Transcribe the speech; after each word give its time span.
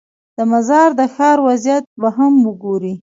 د 0.37 0.39
مزار 0.51 0.89
د 0.99 1.01
ښار 1.13 1.37
وضعیت 1.47 1.83
به 2.01 2.09
هم 2.17 2.33
وګورې. 2.47 2.93